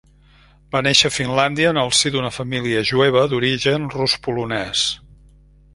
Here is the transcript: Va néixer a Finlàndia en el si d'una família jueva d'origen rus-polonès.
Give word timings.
Va 0.75 0.79
néixer 0.87 1.11
a 1.11 1.13
Finlàndia 1.17 1.73
en 1.73 1.81
el 1.83 1.93
si 1.99 2.13
d'una 2.15 2.33
família 2.39 2.83
jueva 2.93 3.25
d'origen 3.35 3.87
rus-polonès. 3.99 4.89